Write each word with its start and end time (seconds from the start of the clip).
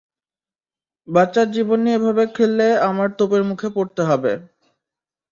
বাচ্চার 1.07 1.47
জীবন 1.51 1.79
নিয়ে 1.83 1.97
এভাবে 1.99 2.23
খেললে 2.35 2.67
আমার 2.89 3.09
তোপের 3.17 3.43
মুখে 3.49 3.69
পড়তে 3.75 4.01
হবে। 4.09 4.31